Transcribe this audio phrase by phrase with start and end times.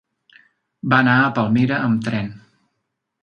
[0.93, 2.31] Va anar a Palmera amb tren.